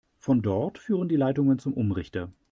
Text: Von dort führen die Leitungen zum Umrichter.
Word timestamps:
Von 0.17 0.41
dort 0.41 0.79
führen 0.79 1.09
die 1.09 1.15
Leitungen 1.15 1.59
zum 1.59 1.75
Umrichter. 1.75 2.31